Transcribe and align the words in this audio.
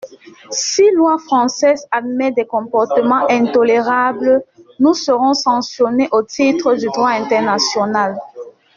Si 0.49 0.81
loi 0.95 1.19
française 1.19 1.85
admet 1.91 2.31
des 2.31 2.47
comportements 2.47 3.27
intolérables, 3.29 4.41
nous 4.79 4.95
serons 4.95 5.35
sanctionnés 5.35 6.09
au 6.11 6.23
titre 6.23 6.73
du 6.73 6.87
droit 6.87 7.11
international. 7.11 8.17